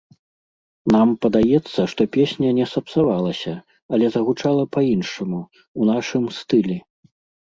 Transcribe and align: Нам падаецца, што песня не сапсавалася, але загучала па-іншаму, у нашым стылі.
Нам 0.93 1.09
падаецца, 1.25 1.79
што 1.91 2.01
песня 2.17 2.49
не 2.59 2.65
сапсавалася, 2.73 3.53
але 3.93 4.05
загучала 4.15 4.63
па-іншаму, 4.77 5.39
у 5.83 5.91
нашым 5.91 6.23
стылі. 6.41 6.77